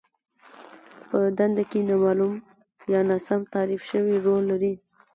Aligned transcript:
په 1.09 1.17
دنده 1.37 1.63
کې 1.69 1.79
نامالوم 1.89 2.35
يا 2.93 2.99
ناسم 3.09 3.41
تعريف 3.53 3.81
شوی 3.89 4.15
رول 4.25 4.43
لرل. 4.51 4.75